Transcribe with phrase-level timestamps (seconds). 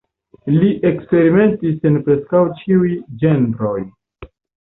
[0.53, 3.77] Li eksperimentis en preskaŭ ĉiuj ĝenroj.